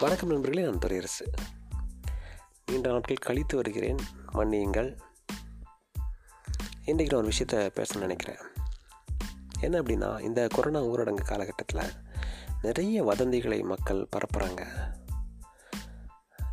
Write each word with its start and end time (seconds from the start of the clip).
வணக்கம் 0.00 0.28
நண்பர்களே 0.28 0.62
நான் 0.62 0.78
துறையரசு 0.78 1.30
நீண்ட 2.66 2.90
நாட்கள் 2.90 3.16
கழித்து 3.16 3.56
வருகிறேன். 3.56 3.96
மன்னியுங்கள். 4.32 4.96
இன்றைக்கு 6.84 7.16
நான் 7.16 7.24
ஒரு 7.24 7.28
விஷயத்த 7.28 7.66
பேச 7.66 7.98
நினைக்கிறேன். 7.98 8.36
என்ன 9.60 9.80
அப்படின்னா 9.80 10.20
இந்த 10.20 10.48
கொரோனா 10.54 10.84
ஊரடங்கு 10.84 11.22
காலகட்டத்தில் 11.22 11.90
நிறைய 12.62 13.04
வதந்திகளை 13.04 13.64
மக்கள் 13.64 14.08
பரப்புகிறாங்க 14.16 14.66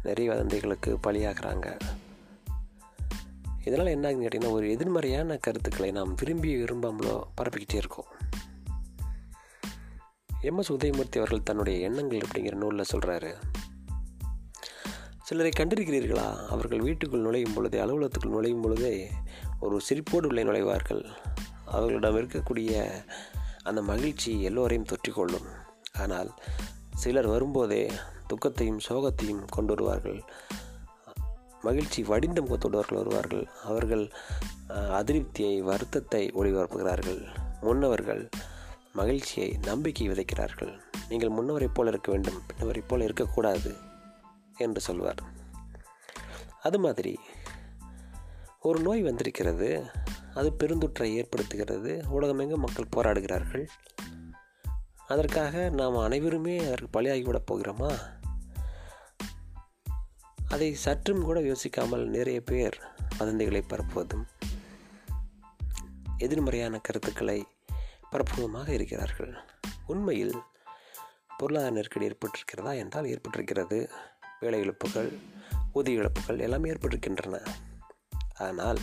நிறைய 0.03 0.31
வதந்திகளுக்கு 0.31 0.97
பலியாகிறாங்க 1.07 1.79
இதனால் 3.63 3.85
என்ன 3.85 4.11
ஆகுதுன்னு 4.11 4.27
கேட்டிங்கன்னா 4.27 4.51
ஒரு 4.51 4.71
எதிர்மறையான 4.71 5.37
கருத்துக்களை 5.37 5.91
நாம் 5.91 6.15
விரும்பி 6.15 6.63
விரும்பாமலோ 6.63 7.21
பரப்பிக்கிட்டே 7.41 7.75
இருக்கோம். 7.75 8.07
எம் 10.41 10.57
எஸ் 10.57 10.71
உதயமூர்த்தி 10.71 11.17
அவர்கள் 11.17 11.43
தன்னுடைய 11.43 11.79
எண்ணங்கள் 11.79 12.19
அப்படிங்கிற 12.19 12.53
நூலில் 12.53 12.91
சொல்கிறாரு 12.93 13.35
சிலரை 15.21 15.51
கண்டிருக்கிறீர்களா? 15.57 16.45
அவர்கள் 16.45 16.79
வீட்டுக்குள் 16.79 17.19
நுழையும் 17.19 17.53
பொழுதே 17.53 17.79
அலுவலகத்துக்குள் 17.79 18.35
நுழையும் 18.35 18.61
பொழுதே 18.61 19.09
ஒரு 19.59 19.81
சிரிப்போடு 19.89 20.25
உள்ளே 20.25 20.43
நுழைவார்கள். 20.43 21.05
அவர்களிடம் 21.65 22.15
இருக்கக்கூடிய 22.15 22.85
அந்த 23.63 23.81
மகிழ்ச்சி 23.81 24.43
எல்லோரையும் 24.43 24.85
தொற்றிக்கொள்ளும். 24.85 25.47
ஆனால் 25.93 26.33
சிலர் 26.93 27.27
வரும்போதே 27.27 27.91
துக்கத்தையும் 28.27 28.79
சோகத்தையும் 28.89 29.43
கொண்டு 29.49 29.73
வருவார்கள். 29.73 30.23
மகிழ்ச்சி 31.61 32.03
வடிந்த 32.03 32.41
முகத்தோடுவர்கள் 32.41 33.01
வருவார்கள். 33.01 33.47
அவர்கள் 33.63 34.11
அதிருப்தியை 34.69 35.59
வருத்தத்தை 35.61 36.31
ஒளிபரப்புகிறார்கள். 36.31 37.21
முன்னவர்கள் 37.61 38.29
மகிழ்ச்சியை 38.97 39.59
நம்பிக்கை 39.61 40.09
விதைக்கிறார்கள். 40.09 40.81
நீங்கள் 41.09 41.31
முன்னவரை 41.31 41.67
போல் 41.73 41.87
இருக்க 41.87 42.11
வேண்டும் 42.11 42.41
பின்னவரை 42.47 42.83
போல் 42.87 43.01
இருக்கக்கூடாது 43.01 43.75
என்று 44.57 44.81
சொல்வார். 44.81 45.23
அது 46.61 46.79
மாதிரி 46.79 47.19
ஒரு 48.61 48.79
நோய் 48.79 49.01
வந்திருக்கிறது 49.01 49.85
அது 50.33 50.55
பெருந்தொற்றை 50.59 51.23
ஏற்படுத்துகிறது 51.23 52.07
உலகமெங்கும் 52.07 52.59
மக்கள் 52.59 52.93
போராடுகிறார்கள். 52.95 53.65
அதற்காக 55.07 55.69
நாம் 55.69 55.97
அனைவருமே 55.97 56.57
அதற்கு 56.65 57.01
பலியாகிவிடப் 57.01 57.49
போகிறோமா? 57.51 57.91
அதை 60.47 60.73
சற்றும் 60.73 61.23
கூட 61.23 61.39
யோசிக்காமல் 61.39 62.05
நிறைய 62.05 62.41
பேர் 62.41 62.81
வதந்திகளை 63.19 63.61
பரப்புவதும் 63.67 64.25
எதிர்மறையான 66.17 66.79
கருத்துக்களை 66.79 67.47
பரப்புவதுமாக 68.11 68.67
இருக்கிறார்கள். 68.67 69.35
உண்மையில் 69.87 70.33
பொருளாதார 71.37 71.71
நெருக்கடி 71.71 72.07
ஏற்பட்டிருக்கிறதா 72.07 72.77
என்றால் 72.77 73.03
ஏற்பட்டிருக்கிறது. 73.03 73.89
வேலை 74.39 74.59
இழப்புகள் 74.59 75.17
ஊதிய 75.73 75.97
இழப்புகள் 75.97 76.39
எல்லாமே 76.39 76.69
ஏற்பட்டிருக்கின்றன. 76.69 77.47
ஆனால் 78.37 78.77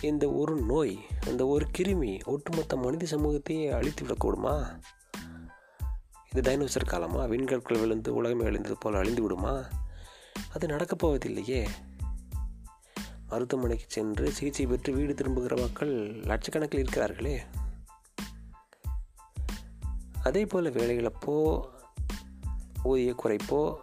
இந்த 0.00 0.30
ஒரு 0.30 0.56
நோய் 0.56 0.98
இந்த 1.26 1.46
ஒரு 1.46 1.66
கிருமி 1.78 2.24
ஒட்டுமொத்த 2.24 2.76
மனித 2.76 3.06
சமூகத்தையே 3.06 3.70
அழித்து 3.70 4.04
விடக்கூடுமா? 4.04 4.80
இது 6.32 6.40
டைனோசர் 6.40 6.86
காலமா? 6.86 7.24
விண்கற்கள் 7.24 7.78
விழுந்து 7.78 8.14
உலகமே 8.14 8.44
அழிந்தது 8.44 8.78
போல் 8.78 8.94
அழிந்து 8.94 9.22
விடுமா? 9.22 9.68
அது 10.52 10.66
நடக்கப் 10.66 11.06
போவதில்லையே. 11.06 11.68
மருத்துவமனைக்கு 13.28 13.86
சென்று 13.88 14.32
சிகிச்சை 14.32 14.66
பெற்று 14.66 14.92
வீடு 14.92 15.14
திரும்புகிற 15.14 15.56
மக்கள் 15.56 16.14
லட்சக்கணக்கில் 16.20 16.86
இருக்கிறார்களே. 16.86 17.38
அதே 20.22 20.46
போல் 20.46 20.72
வேலைகளப்போ 20.72 21.62
ஊதிய 22.82 23.14
குறைப்போ 23.24 23.74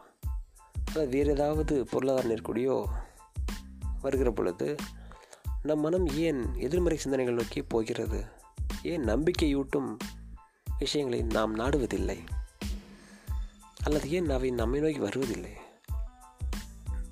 அல்லது 0.85 1.09
வேறு 1.09 1.31
ஏதாவது 1.31 1.85
பொருளாதார 1.85 2.27
நெருக்கடியோ 2.27 2.83
வருகிற 4.01 4.31
பொழுது 4.31 4.75
நம் 5.63 5.79
மனம் 5.79 6.07
ஏன் 6.07 6.55
எதிர்மறை 6.55 6.97
சிந்தனைகள் 6.97 7.33
நோக்கி 7.33 7.61
போகிறது? 7.61 8.23
ஏன் 8.83 9.03
நம்பிக்கையூட்டும் 9.03 9.97
விஷயங்களை 10.79 11.25
நாம் 11.25 11.55
நாடுவதில்லை? 11.55 12.17
அல்லது 13.83 14.11
ஏன் 14.11 14.29
அவை 14.29 14.51
நம்மை 14.51 14.79
நோக்கி 14.79 14.97
வருவதில்லை? 14.97 15.51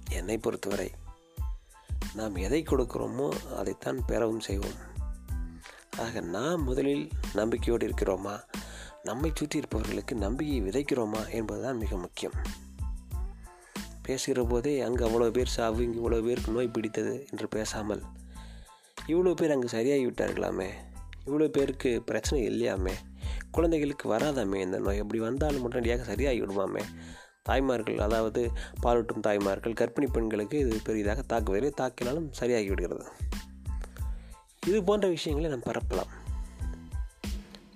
என்னை 0.10 0.38
பொறுத்தவரை 0.38 0.92
நாம் 2.14 2.36
எதை 2.36 2.64
கொடுக்கிறோமோ 2.64 3.30
அதைத்தான் 3.56 4.06
பெறவும் 4.06 4.40
செய்வோம். 4.40 4.96
ஆக 5.98 6.20
நாம் 6.20 6.64
முதலில் 6.64 7.10
நம்பிக்கையோடு 7.34 7.88
இருக்கிறோமா? 7.88 8.57
நம்மை 9.08 9.32
சுற்றி 9.36 9.58
இருப்பவர்களுக்கு 9.58 10.16
நம்பிக்கையை 10.16 10.62
விதைக்கிறோமா 10.64 11.30
என்பதுதான் 11.30 11.78
மிக 11.78 11.98
முக்கியம். 11.98 12.36
பேசுகிற 14.02 14.44
போதே 14.44 14.80
அங்கே 14.82 15.06
அவ்வளோ 15.06 15.32
பேர் 15.32 15.48
சாவு 15.48 15.84
இங்கே 15.84 16.00
இவ்வளோ 16.00 16.24
பேருக்கு 16.24 16.52
நோய் 16.52 16.68
பிடித்தது 16.68 17.28
என்று 17.32 17.48
பேசாமல் 17.48 18.04
இவ்வளோ 19.08 19.34
பேர் 19.34 19.52
அங்கே 19.52 19.68
சரியாகி 19.68 20.06
விட்டார்களாமே 20.06 20.70
இவ்வளோ 21.26 21.48
பேருக்கு 21.48 22.02
பிரச்சனை 22.06 22.48
இல்லையாமே 22.50 22.94
குழந்தைகளுக்கு 23.52 24.14
வராதாமே 24.14 24.60
இந்த 24.62 24.80
நோய் 24.80 25.00
அப்படி 25.00 25.20
வந்தாலும் 25.22 25.64
உடனடியாக 25.64 26.04
சரியாகி 26.04 26.42
விடுமாமே 26.42 26.84
தாய்மார்கள் 27.44 27.98
அதாவது 27.98 28.52
பாலூட்டும் 28.84 29.20
தாய்மார்கள் 29.20 29.74
கர்ப்பிணி 29.74 30.08
பெண்களுக்கு 30.12 30.58
இது 30.60 30.80
பெரிதாக 30.84 31.24
தாக்குவதில்லை 31.30 31.72
தாக்கினாலும் 31.82 32.28
சரியாகி 32.32 32.68
விடுகிறது 32.68 33.06
இது 34.66 34.84
போன்ற 34.84 35.08
விஷயங்களை 35.08 35.50
நாம் 35.52 35.74
பரப்பலாம். 35.74 36.14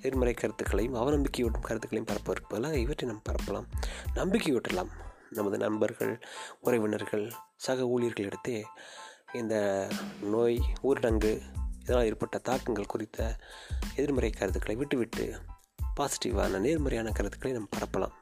எதிர்மறை 0.02 0.34
கருத்துக்களையும் 0.34 0.96
அவநம்பிக்கையூட்டும் 0.96 1.62
கருத்துக்களையும் 1.62 2.10
பரப்பதற்கு 2.12 2.50
பதிலாக 2.50 2.78
இவற்றை 2.78 3.10
நாம் 3.10 3.22
பரப்பலாம். 3.30 3.68
நம்பிக்கையூட்டலாம் 4.16 4.90
நமது 5.30 5.58
நண்பர்கள் 5.58 6.20
உறவினர்கள் 6.60 7.32
சக 7.56 7.84
ஊழியர்களிடத்தே 7.84 8.64
இந்த 9.34 9.88
நோய் 10.22 10.60
ஊரடங்கு 10.84 11.42
இதனால் 11.82 12.06
ஏற்பட்ட 12.06 12.38
தாக்கங்கள் 12.38 12.86
குறித்த 12.86 13.38
எதிர்மறை 13.96 14.30
கருத்துக்களை 14.30 14.76
விட்டுவிட்டு 14.76 15.40
பாசிட்டிவான 16.00 16.60
நேர்மறையான 16.60 17.12
கருத்துக்களை 17.12 17.58
நாம் 17.58 17.70
பரப்பலாம். 17.78 18.16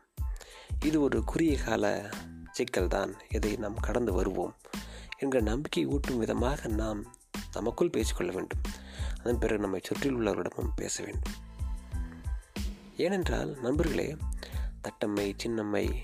இது 0.85 1.01
ஒரு 1.01 1.23
குறுகிய 1.23 1.57
கால 1.63 2.09
சிக்கல் 2.51 2.87
தான் 2.87 3.15
இதை 3.29 3.55
நாம் 3.55 3.75
கடந்து 3.75 4.13
வருவோம் 4.13 4.55
என்கிற 5.17 5.43
நம்பிக்கை 5.43 5.85
ஊட்டும் 5.85 6.17
விதமாக 6.17 6.67
நாம் 6.67 7.15
நமக்குள் 7.53 7.89
பேசிக்கொள்ள 7.89 8.31
வேண்டும். 8.31 8.61
அதன் 9.19 9.39
பிறகு 9.39 9.61
நம்மை 9.61 9.81
சுற்றியுள்ளவர்களிடமும் 9.89 10.75
பேச 10.75 11.03
வேண்டும். 11.03 11.47
ஏனென்றால் 12.99 13.57
நண்பர்களே 13.61 14.15
தட்டம்மை 14.83 15.33
சின்னம்மை 15.43 15.95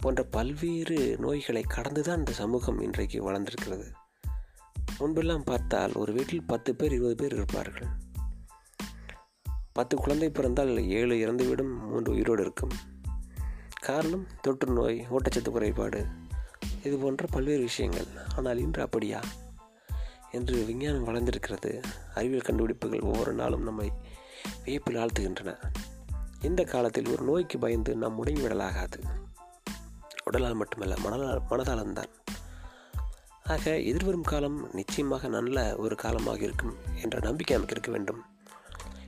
போன்ற 0.00 0.22
பல்வேறு 0.22 1.16
நோய்களை 1.18 1.62
கடந்து 1.62 2.02
தான் 2.02 2.18
இந்த 2.18 2.32
சமூகம் 2.32 2.80
இன்றைக்கு 2.80 3.22
வளர்ந்திருக்கிறது. 3.22 3.92
முன்பெல்லாம் 5.00 5.42
பார்த்தால் 5.44 5.92
ஒரு 5.92 6.12
வீட்டில் 6.12 6.42
பத்து 6.42 6.74
பேர் 6.74 6.92
இருபது 6.92 7.14
பேர் 7.14 7.32
இருப்பார்கள். 7.32 7.86
பத்து 9.72 9.96
குழந்தை 9.96 10.30
பிறந்தால் 10.30 10.88
ஏழு 10.88 11.14
இறந்துவிடும் 11.14 11.78
மூன்று 11.88 12.12
உயிரோடு 12.12 12.42
இருக்கும். 12.42 12.72
காரணம் 13.80 14.26
தொற்று 14.40 14.72
நோய் 14.72 15.06
ஊட்டச்சத்து 15.10 15.50
குறைபாடு. 15.50 16.06
இது 16.82 16.98
போன்ற 16.98 17.26
பல்வேறு 17.30 17.60
விஷயங்கள். 17.60 18.06
ஆனால் 18.36 18.58
இன்று 18.58 18.82
அப்படியா? 18.82 19.20
என்று 20.32 20.64
விஞ்ஞானம் 20.64 21.04
வளர்ந்திருக்கிறது. 21.04 21.82
அறிவியல் 22.14 22.42
கண்டுபிடிப்புகள் 22.42 23.00
ஒவ்வொரு 23.00 23.32
நாளும் 23.32 23.62
நம்மை 23.62 23.92
வியப்பில் 24.64 24.96
ஆழ்த்துகின்றன. 24.96 25.56
இந்த 26.40 26.64
காலத்தில் 26.64 27.08
ஒரு 27.08 27.22
நோய்க்கு 27.22 27.58
பயந்து 27.58 27.96
நாம் 27.96 28.24
முடங்கிவிடலாகாது. 28.24 29.02
உடலால் 30.24 30.54
மட்டுமல்ல 30.54 30.94
மனதால் 30.94 31.40
மனதாலம்தான் 31.50 32.10
ஆக 33.44 33.80
எதிர்வரும் 33.80 34.22
காலம் 34.22 34.68
நிச்சயமாக 34.72 35.28
நல்ல 35.28 35.76
ஒரு 35.76 35.96
காலமாக 35.96 36.38
இருக்கும் 36.38 36.76
என்ற 37.02 37.18
நம்பிக்கை 37.22 37.56
நமக்கு 37.56 37.80
இருக்க 37.80 37.90
வேண்டும். 37.90 38.24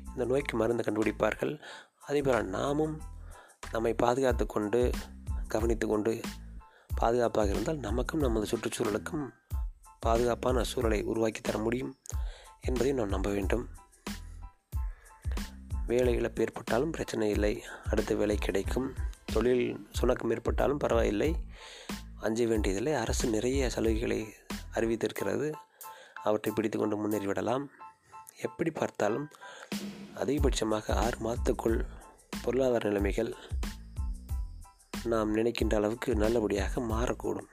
இந்த 0.07 0.25
நோய்க்கு 0.25 0.57
மருந்து 0.57 0.83
கண்டுபிடிப்பார்கள். 0.83 1.61
அதேபோல் 2.01 2.47
நாமும் 2.47 3.01
நம்மை 3.73 3.95
பாதுகாத்து 3.95 4.47
கொண்டு 4.47 4.91
கவனித்து 5.49 5.87
கொண்டு 5.87 6.21
பாதுகாப்பாக 6.95 7.51
இருந்தால் 7.51 7.79
நமக்கும் 7.79 8.21
நமது 8.21 8.47
சுற்றுச்சூழலுக்கும் 8.47 9.29
பாதுகாப்பான 10.01 10.63
சூழலை 10.63 11.03
உருவாக்கி 11.03 11.41
தர 11.41 11.59
முடியும் 11.59 11.97
என்பதையும் 12.61 12.97
நாம் 12.97 13.09
நம்ப 13.09 13.31
வேண்டும். 13.31 13.69
வேலை 15.91 16.15
இழப்பு 16.15 16.43
ஏற்பட்டாலும் 16.43 16.91
பிரச்சனை 16.91 17.27
இல்லை. 17.31 17.53
அடுத்த 17.91 18.15
வேலை 18.15 18.37
கிடைக்கும். 18.37 18.89
தொழில் 19.33 19.65
சுணக்கம் 20.01 20.31
ஏற்பட்டாலும் 20.31 20.83
பரவாயில்லை. 20.85 21.31
அஞ்ச 22.21 22.47
வேண்டியதில்லை. 22.47 22.93
அரசு 23.05 23.29
நிறைய 23.29 23.71
சலுகைகளை 23.75 24.21
அறிவித்திருக்கிறது. 24.75 25.49
அவற்றை 26.25 26.55
பிடித்து 26.55 26.79
கொண்டு 26.79 26.97
முன்னேறிவிடலாம் 26.97 27.65
எப்படி 28.43 28.71
பார்த்தாலும் 28.71 29.27
அதிகபட்சமாக 30.15 30.93
ஆறு 31.05 31.17
மாதத்துக்குள் 31.19 31.79
பொருளாதார 32.43 32.87
நிலைமைகள் 32.87 33.35
நாம் 35.05 35.31
நினைக்கின்ற 35.33 35.77
அளவுக்கு 35.77 36.15
நல்லபடியாக 36.15 36.81
மாறக்கூடும். 36.81 37.51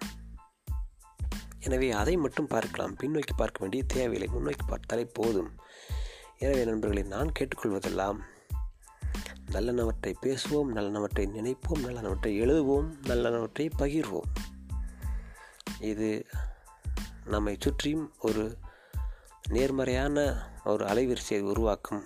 எனவே 1.59 1.91
அதை 1.91 2.15
மட்டும் 2.17 2.47
பார்க்கலாம். 2.47 2.95
பின்னோக்கி 2.97 3.33
பார்க்க 3.37 3.59
வேண்டிய 3.59 3.83
தேவையில்லை. 3.87 4.27
முன்னோக்கி 4.33 4.65
பார்த்தாலே 4.67 5.05
போதும். 5.13 5.51
எனவே 6.39 6.65
நண்பர்களை 6.65 7.03
நான் 7.03 7.31
கேட்டுக்கொள்வதெல்லாம் 7.39 8.17
நல்லனவற்றை 9.51 10.15
பேசுவோம் 10.21 10.69
நல்லனவற்றை 10.75 11.25
நினைப்போம் 11.25 11.83
நல்லனவற்றை 11.83 12.41
எழுதுவோம் 12.41 12.89
நல்லனவற்றை 13.03 13.69
பகிர்வோம். 13.77 14.29
இது 15.79 16.25
நம்மை 17.25 17.57
சுற்றியும் 17.59 18.11
ஒரு 18.19 18.57
நேர்மறையான 19.49 20.45
ஒரு 20.63 20.85
அலைவரிசையை 20.85 21.39
உருவாக்கும். 21.39 22.03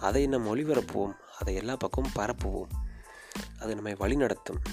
அதை 0.00 0.26
நம் 0.26 0.56
ஒளிபரப்புவோம் 0.56 1.14
அதை 1.40 1.54
எல்லா 1.54 1.76
பக்கமும் 1.76 2.16
பரப்புவோம். 2.16 2.70
அது 3.58 3.74
நம்மை 3.74 3.92
வழிநடத்தும். 3.92 4.64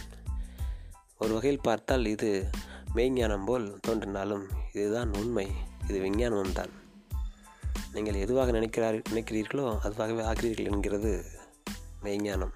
ஒரு 1.17 1.33
வகையில் 1.33 1.61
பார்த்தால் 1.61 2.05
இது 2.05 2.49
மெய்ஞானம் 2.95 3.45
போல் 3.45 3.79
தோன்றினாலும் 3.81 4.47
இதுதான் 4.73 5.13
உண்மை 5.13 5.47
இது 5.87 5.99
விஞ்ஞானம் 5.99 6.53
தான் 6.53 6.78
நீங்கள் 7.93 8.13
எதுவாக 8.13 8.51
நினைக்கிறார் 8.51 8.95
நினைக்கிறீர்களோ 8.95 9.77
அதுவாகவே 9.83 10.23
ஆகிறீர்கள் 10.23 10.71
என்கிறது 10.71 11.25
மெய்ஞானம் 12.03 12.51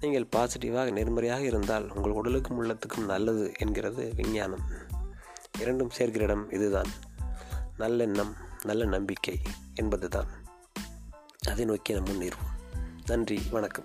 நீங்கள் 0.00 0.28
பாசிட்டிவாக 0.36 0.92
நேர்மறையாக 0.92 1.42
இருந்தால் 1.42 1.92
உங்கள் 1.94 2.12
உடலுக்கும் 2.12 2.62
உள்ளத்துக்கும் 2.62 3.04
நல்லது 3.04 3.52
என்கிறது 3.58 4.12
விஞ்ஞானம். 4.16 4.60
இரண்டும் 5.58 5.90
சேர்க்கிற 5.90 6.24
இடம் 6.24 6.50
இதுதான். 6.50 6.86
நல்லெண்ணம் 7.78 8.32
நல்ல 8.64 8.84
நம்பிக்கை 8.84 9.40
என்பதுதான். 9.74 10.26
அதை 11.48 11.64
நோக்கி 11.64 11.92
நாம் 11.92 12.04
முன்னேறுவோம். 12.04 12.52
நன்றி 13.06 13.42
வணக்கம். 13.50 13.84